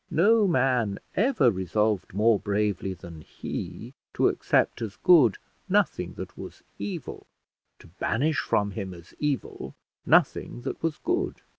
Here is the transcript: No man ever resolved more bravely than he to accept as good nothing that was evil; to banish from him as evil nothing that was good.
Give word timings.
No 0.09 0.47
man 0.47 0.97
ever 1.15 1.51
resolved 1.51 2.11
more 2.15 2.39
bravely 2.39 2.95
than 2.95 3.21
he 3.21 3.93
to 4.15 4.29
accept 4.29 4.81
as 4.81 4.95
good 4.95 5.37
nothing 5.69 6.13
that 6.13 6.35
was 6.35 6.63
evil; 6.79 7.27
to 7.77 7.85
banish 7.85 8.39
from 8.39 8.71
him 8.71 8.95
as 8.95 9.13
evil 9.19 9.75
nothing 10.03 10.61
that 10.63 10.81
was 10.81 10.97
good. 10.97 11.41